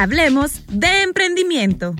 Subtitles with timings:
[0.00, 1.92] Hablemos de emprendimiento.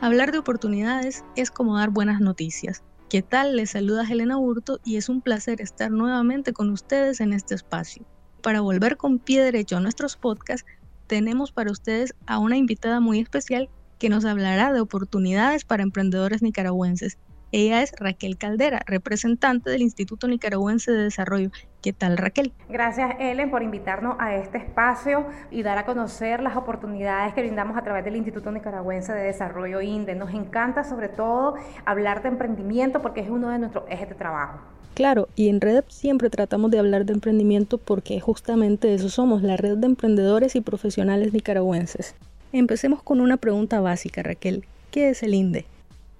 [0.00, 2.82] Hablar de oportunidades es como dar buenas noticias.
[3.08, 3.54] ¿Qué tal?
[3.54, 8.04] Les saluda Helena Hurto y es un placer estar nuevamente con ustedes en este espacio.
[8.42, 10.66] Para volver con pie derecho a nuestros podcasts,
[11.06, 13.68] tenemos para ustedes a una invitada muy especial
[14.00, 17.18] que nos hablará de oportunidades para emprendedores nicaragüenses
[17.52, 21.50] ella es Raquel Caldera, representante del Instituto Nicaragüense de Desarrollo.
[21.80, 22.52] ¿Qué tal, Raquel?
[22.68, 27.76] Gracias, Ellen, por invitarnos a este espacio y dar a conocer las oportunidades que brindamos
[27.76, 30.16] a través del Instituto Nicaragüense de Desarrollo INDE.
[30.16, 34.58] Nos encanta, sobre todo, hablar de emprendimiento porque es uno de nuestros ejes de trabajo.
[34.94, 39.56] Claro, y en Red siempre tratamos de hablar de emprendimiento porque justamente eso somos, la
[39.56, 42.14] red de emprendedores y profesionales nicaragüenses.
[42.52, 44.64] Empecemos con una pregunta básica, Raquel.
[44.90, 45.66] ¿Qué es el INDE?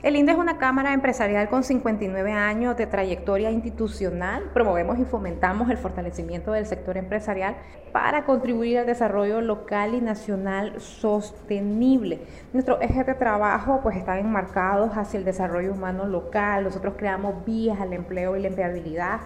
[0.02, 4.50] El INDE es una cámara empresarial con 59 años de trayectoria institucional.
[4.52, 7.56] Promovemos y fomentamos el fortalecimiento del sector empresarial
[7.92, 12.20] para contribuir al desarrollo local y nacional sostenible.
[12.52, 16.64] Nuestros ejes de trabajo pues están enmarcados hacia el desarrollo humano local.
[16.64, 19.20] Nosotros creamos vías al empleo y la empleabilidad.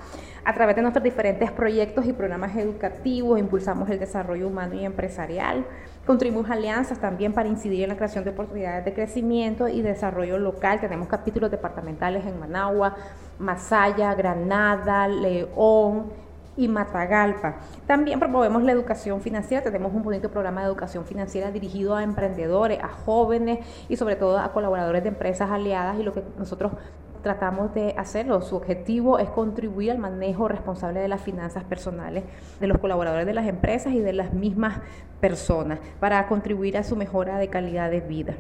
[0.45, 5.67] A través de nuestros diferentes proyectos y programas educativos impulsamos el desarrollo humano y empresarial.
[6.07, 10.60] Contribuimos alianzas también para incidir en la creación de oportunidades de crecimiento y desarrollo local.
[10.61, 12.95] Tenemos capítulos departamentales en Managua,
[13.39, 16.13] Masaya, Granada, León,
[16.57, 17.57] y Matagalpa.
[17.87, 22.79] También promovemos la educación financiera, tenemos un bonito programa de educación financiera dirigido a emprendedores,
[22.83, 26.73] a jóvenes y sobre todo a colaboradores de empresas aliadas y lo que nosotros
[27.23, 28.43] tratamos de hacerlo.
[28.43, 32.25] Su objetivo es contribuir al manejo responsable de las finanzas personales
[32.61, 34.81] de los colaboradores de las empresas y de las mismas
[35.21, 38.35] personas para contribuir a su mejora de calidad de vida.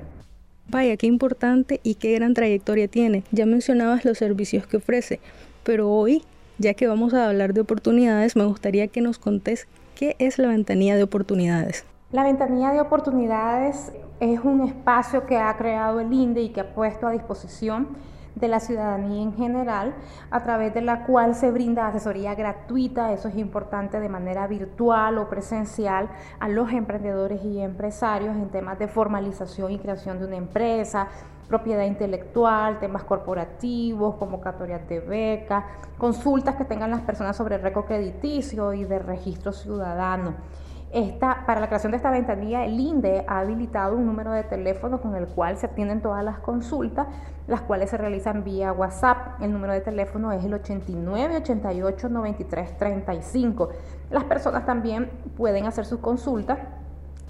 [0.68, 3.24] Vaya, qué importante y qué gran trayectoria tiene.
[3.32, 5.20] Ya mencionabas los servicios que ofrece,
[5.64, 6.22] pero hoy,
[6.58, 10.48] ya que vamos a hablar de oportunidades, me gustaría que nos contés qué es la
[10.48, 11.84] ventanilla de oportunidades.
[12.12, 16.74] La ventanilla de oportunidades es un espacio que ha creado el INDE y que ha
[16.74, 17.88] puesto a disposición
[18.34, 19.94] de la ciudadanía en general,
[20.30, 25.18] a través de la cual se brinda asesoría gratuita, eso es importante, de manera virtual
[25.18, 26.08] o presencial,
[26.38, 31.08] a los emprendedores y empresarios en temas de formalización y creación de una empresa,
[31.48, 35.64] propiedad intelectual, temas corporativos, convocatorias de becas,
[35.98, 40.34] consultas que tengan las personas sobre el récord crediticio y de registro ciudadano.
[40.92, 45.00] Esta, para la creación de esta ventanilla, el INDE ha habilitado un número de teléfono
[45.00, 47.06] con el cual se atienden todas las consultas,
[47.46, 49.40] las cuales se realizan vía WhatsApp.
[49.40, 53.68] El número de teléfono es el 89 88 93 35.
[54.10, 56.58] Las personas también pueden hacer sus consultas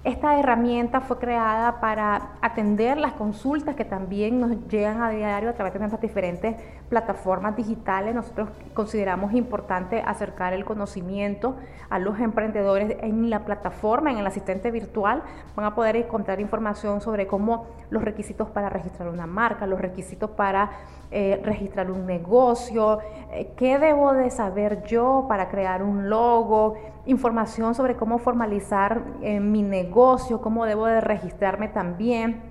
[0.08, 5.52] Esta herramienta fue creada para atender las consultas que también nos llegan a diario a
[5.52, 6.56] través de nuestras diferentes
[6.88, 8.14] plataformas digitales.
[8.14, 11.56] Nosotros consideramos importante acercar el conocimiento
[11.90, 15.22] a los emprendedores en la plataforma, en el asistente virtual.
[15.54, 20.30] Van a poder encontrar información sobre cómo los requisitos para registrar una marca, los requisitos
[20.30, 20.70] para
[21.10, 26.76] eh, registrar un negocio, eh, qué debo de saber yo para crear un logo,
[27.06, 29.97] información sobre cómo formalizar eh, mi negocio,
[30.40, 32.42] cómo debo de registrarme también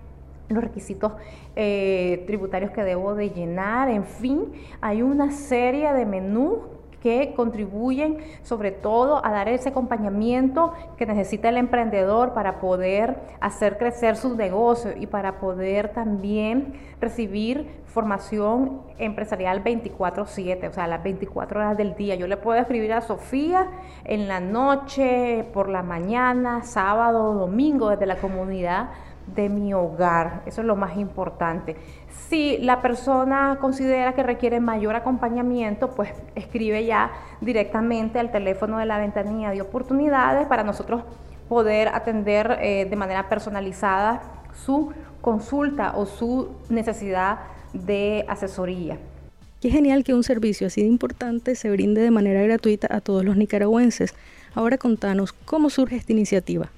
[0.49, 1.13] los requisitos
[1.53, 6.59] tributarios que debo de llenar, en fin, hay una serie de menús
[7.01, 13.77] que contribuyen sobre todo a dar ese acompañamiento que necesita el emprendedor para poder hacer
[13.77, 21.59] crecer su negocio y para poder también recibir formación empresarial 24/7, o sea, las 24
[21.59, 22.15] horas del día.
[22.15, 23.67] Yo le puedo escribir a Sofía
[24.03, 28.89] en la noche, por la mañana, sábado, domingo, desde la comunidad
[29.35, 30.41] de mi hogar.
[30.45, 31.75] Eso es lo más importante.
[32.29, 38.85] Si la persona considera que requiere mayor acompañamiento, pues escribe ya directamente al teléfono de
[38.85, 41.03] la ventanilla de oportunidades para nosotros
[41.47, 44.21] poder atender eh, de manera personalizada
[44.65, 44.91] su
[45.21, 47.39] consulta o su necesidad
[47.73, 48.97] de asesoría.
[49.61, 53.25] Qué genial que un servicio así de importante se brinde de manera gratuita a todos
[53.25, 54.13] los nicaragüenses.
[54.53, 56.69] Ahora contanos, ¿cómo surge esta iniciativa?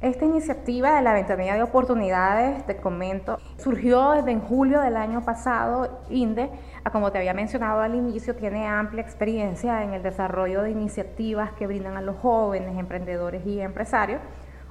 [0.00, 5.24] Esta iniciativa de la ventanilla de oportunidades, te comento, surgió desde en julio del año
[5.24, 6.50] pasado, INDE,
[6.92, 11.66] como te había mencionado al inicio, tiene amplia experiencia en el desarrollo de iniciativas que
[11.66, 14.20] brindan a los jóvenes, emprendedores y empresarios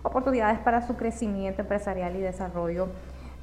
[0.04, 2.90] oportunidades para su crecimiento empresarial y desarrollo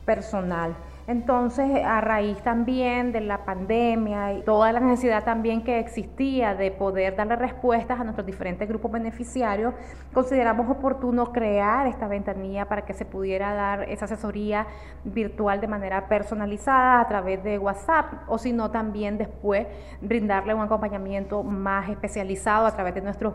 [0.05, 0.77] personal.
[1.07, 6.71] Entonces, a raíz también de la pandemia y toda la necesidad también que existía de
[6.71, 9.75] poder darle respuestas a nuestros diferentes grupos beneficiarios,
[10.13, 14.67] consideramos oportuno crear esta ventanilla para que se pudiera dar esa asesoría
[15.05, 19.67] virtual de manera personalizada a través de WhatsApp o si no también después
[20.01, 23.35] brindarle un acompañamiento más especializado a través de nuestros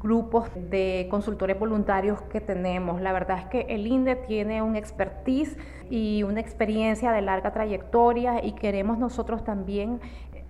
[0.00, 3.00] grupos de consultores voluntarios que tenemos.
[3.00, 5.56] La verdad es que el INDE tiene un expertise
[5.90, 10.00] y una experiencia de larga trayectoria y queremos nosotros también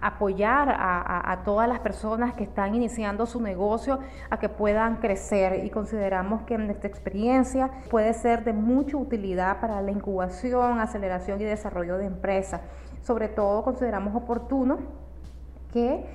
[0.00, 3.99] apoyar a, todas las personas que están iniciando su negocio
[4.31, 9.82] a que puedan crecer y consideramos que nuestra experiencia puede ser de mucha utilidad para
[9.82, 12.61] la incubación, aceleración y desarrollo de empresas.
[13.02, 14.79] Sobre todo consideramos oportuno
[15.73, 16.06] que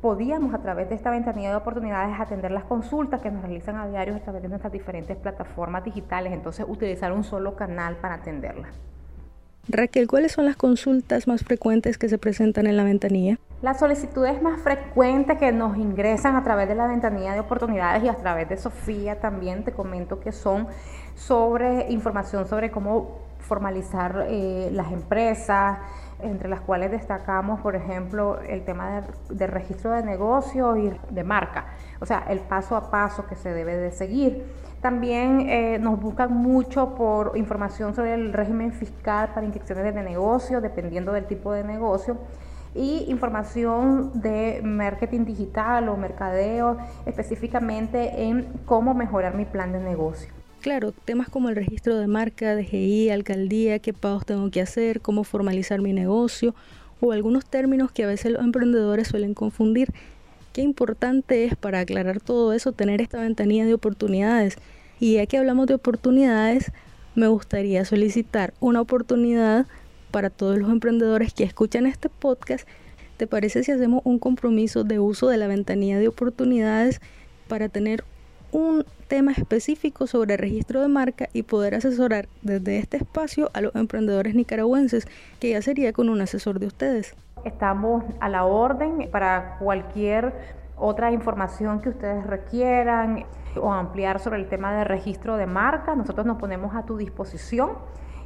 [0.00, 3.86] podíamos a través de esta ventanilla de oportunidades atender las consultas que nos realizan a
[3.86, 8.74] diario a través de nuestras diferentes plataformas digitales, entonces utilizar un solo canal para atenderlas.
[9.68, 13.38] Raquel, ¿cuáles son las consultas más frecuentes que se presentan en la ventanilla?
[13.62, 18.08] Las solicitudes más frecuentes que nos ingresan a través de la ventanilla de oportunidades y
[18.08, 20.66] a través de Sofía también te comento que son
[21.14, 25.78] sobre información sobre cómo formalizar eh, las empresas,
[26.22, 31.66] entre las cuales destacamos, por ejemplo, el tema de, registro de negocio y de marca,
[32.00, 34.44] o sea, el paso a paso que se debe de seguir.
[34.80, 40.60] También eh, nos buscan mucho por información sobre el régimen fiscal para inscripciones de negocio,
[40.60, 42.16] dependiendo del tipo de negocio
[42.74, 50.39] y información de marketing digital o mercadeo específicamente en cómo mejorar mi plan de negocio.
[50.60, 55.24] Claro, temas como el registro de marca, DGI, alcaldía, qué pagos tengo que hacer, cómo
[55.24, 56.54] formalizar mi negocio
[57.00, 59.88] o algunos términos que a veces los emprendedores suelen confundir.
[60.52, 64.58] Qué importante es para aclarar todo eso tener esta ventanilla de oportunidades.
[64.98, 66.72] Y ya que hablamos de oportunidades,
[67.14, 69.66] me gustaría solicitar una oportunidad
[70.10, 72.68] para todos los emprendedores que escuchan este podcast.
[73.16, 77.00] ¿Te parece si hacemos un compromiso de uso de la ventanilla de oportunidades
[77.48, 78.04] para tener
[78.52, 83.74] un tema específico sobre registro de marca y poder asesorar desde este espacio a los
[83.74, 85.06] emprendedores nicaragüenses,
[85.40, 87.14] que ya sería con un asesor de ustedes.
[87.44, 90.32] Estamos a la orden para cualquier
[90.76, 93.24] otra información que ustedes requieran
[93.60, 95.94] o ampliar sobre el tema de registro de marca.
[95.94, 97.70] Nosotros nos ponemos a tu disposición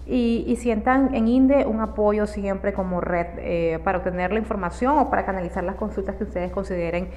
[0.06, 5.10] y, sientan en INDE un apoyo siempre como red eh, para obtener la información o
[5.10, 7.08] para canalizar las consultas que ustedes consideren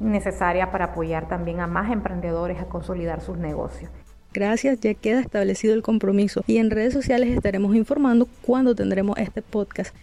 [0.00, 3.90] necesarias para apoyar también a más emprendedores a consolidar sus negocios.
[4.32, 9.40] Gracias, ya queda establecido el compromiso y en redes sociales estaremos informando cuándo tendremos este
[9.40, 9.94] podcast.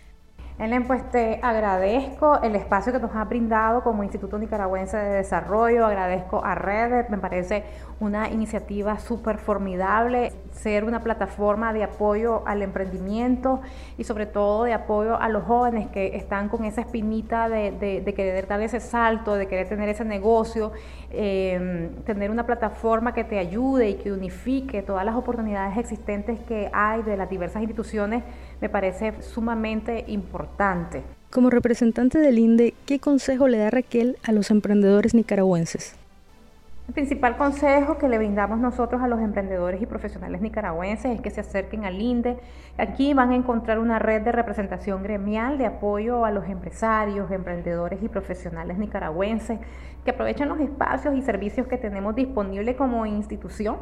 [0.59, 5.83] Ellen, pues te agradezco el espacio que nos ha brindado como Instituto Nicaragüense de Desarrollo,
[5.83, 7.63] agradezco a Red, me parece
[7.99, 13.61] una iniciativa súper formidable, ser una plataforma de apoyo al emprendimiento
[13.97, 18.47] y sobre todo de apoyo a los jóvenes que están con esa espinita de, querer
[18.47, 20.71] dar ese salto, de querer tener ese negocio,
[21.09, 26.69] em, tener una plataforma que te ayude y que unifique todas las oportunidades existentes que
[26.71, 28.23] hay de las diversas instituciones,
[28.61, 30.42] me parece sumamente importante.
[31.31, 35.95] Como representante del INDE, ¿qué consejo le da Raquel a los emprendedores nicaragüenses?
[36.87, 41.29] El principal consejo que le brindamos nosotros a los emprendedores y profesionales nicaragüenses es que
[41.29, 42.37] se acerquen al INDE.
[42.77, 48.03] Aquí van a encontrar una red de representación gremial de apoyo a los empresarios, emprendedores
[48.03, 49.59] y profesionales nicaragüenses
[50.03, 53.77] que aprovechen los espacios y servicios que tenemos disponibles como institución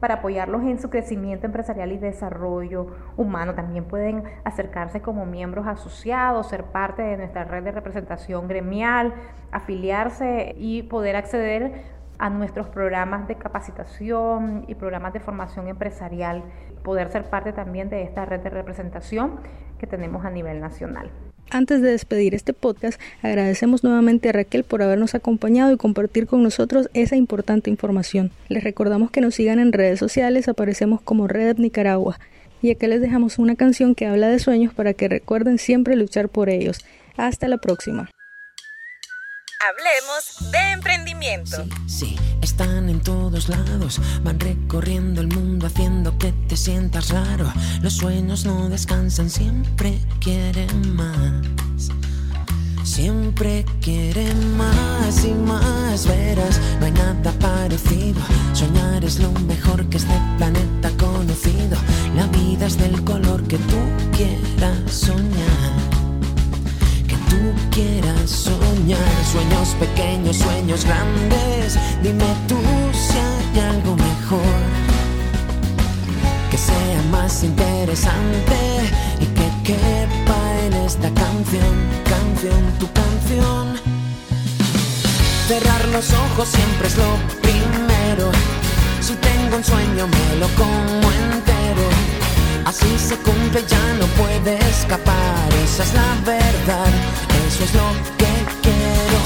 [0.00, 3.54] para apoyarlos en su crecimiento empresarial y desarrollo humano.
[3.54, 9.14] También pueden acercarse como miembros asociados, ser parte de nuestra red de representación gremial,
[9.50, 16.42] afiliarse y poder acceder a nuestros programas de capacitación y programas de formación empresarial,
[16.82, 19.40] poder ser parte también de esta red de representación
[19.78, 21.10] que tenemos a nivel nacional.
[21.50, 26.42] Antes de despedir este podcast, agradecemos nuevamente a Raquel por habernos acompañado y compartir con
[26.42, 28.30] nosotros esa importante información.
[28.48, 32.20] Les recordamos que nos sigan en redes sociales, aparecemos como Red Nicaragua.
[32.60, 36.28] Y acá les dejamos una canción que habla de sueños para que recuerden siempre luchar
[36.28, 36.84] por ellos.
[37.16, 38.10] Hasta la próxima.
[39.70, 41.07] Hablemos de emprendimiento.
[41.20, 47.52] Sí, sí, están en todos lados, van recorriendo el mundo haciendo que te sientas raro.
[47.82, 51.44] Los sueños no descansan, siempre quieren más.
[52.84, 58.20] Siempre quieren más y más, verás, no hay nada parecido.
[58.52, 61.76] Soñar es lo mejor que este planeta conocido.
[62.14, 63.76] La vida es del color que tú
[64.16, 65.47] quieras soñar
[69.30, 71.78] Sueños pequeños, sueños grandes.
[72.02, 72.56] Dime tú
[72.92, 74.60] si hay algo mejor.
[76.50, 78.56] Que sea más interesante
[79.20, 83.76] y que quepa en esta canción, canción, tu canción.
[85.46, 87.10] Cerrar los ojos siempre es lo
[87.42, 88.32] primero.
[89.02, 91.86] Si tengo un sueño me lo como entero.
[92.64, 95.48] Así se cumple, ya no puede escapar.
[95.64, 96.92] Esa es la verdad,
[97.46, 98.26] eso es lo que
[98.62, 99.17] quiero.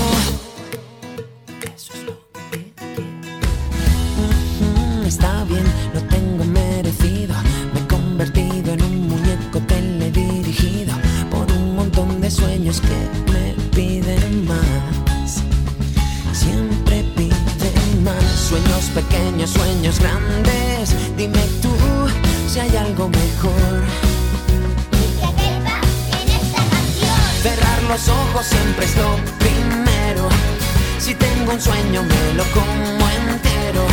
[31.53, 33.87] Un sueño me lo como entero.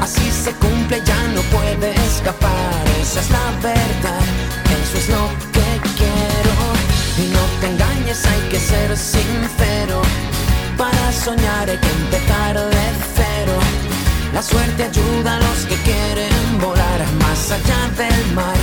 [0.00, 2.84] Así se cumple, ya no puede escapar.
[3.00, 4.24] Esa es la verdad,
[4.82, 6.54] eso es lo que quiero.
[7.16, 10.02] Y no te engañes, hay que ser sincero.
[10.76, 13.56] Para soñar hay que empezar de cero.
[14.34, 18.58] La suerte ayuda a los que quieren volar más allá del mar,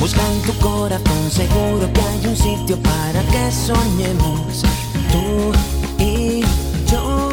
[0.00, 4.62] Busca en tu corazón, seguro que hay un sitio para que soñemos
[5.10, 5.52] tú
[5.98, 6.42] y
[6.90, 7.30] yo.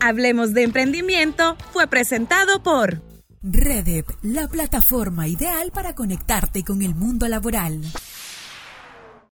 [0.00, 3.00] Hablemos de emprendimiento fue presentado por
[3.42, 7.80] Redep, la plataforma ideal para conectarte con el mundo laboral.